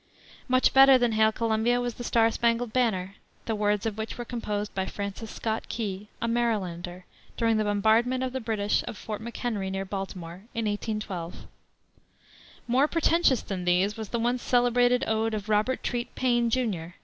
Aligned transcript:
Much 0.47 0.73
better 0.73 0.97
than 0.97 1.11
Hail 1.11 1.31
Columbia 1.31 1.79
was 1.79 1.93
the 1.93 2.03
Star 2.03 2.31
Spangled 2.31 2.73
Banner, 2.73 3.17
the 3.45 3.53
words 3.53 3.85
of 3.85 3.99
which 3.99 4.17
were 4.17 4.25
composed 4.25 4.73
by 4.73 4.87
Francis 4.87 5.29
Scott 5.29 5.69
Key, 5.69 6.07
a 6.19 6.27
Marylander, 6.27 7.03
during 7.37 7.57
the 7.57 7.63
bombardment 7.65 8.21
by 8.21 8.29
the 8.29 8.39
British 8.39 8.83
of 8.87 8.97
Fort 8.97 9.21
McHenry, 9.21 9.69
near 9.71 9.85
Baltimore, 9.85 10.45
in 10.55 10.65
1812. 10.65 11.45
More 12.67 12.87
pretentious 12.87 13.43
than 13.43 13.63
these 13.65 13.95
was 13.95 14.09
the 14.09 14.17
once 14.17 14.41
celebrated 14.41 15.03
ode 15.05 15.35
of 15.35 15.49
Robert 15.49 15.83
Treat 15.83 16.15
Paine, 16.15 16.49
Jr. 16.49 16.95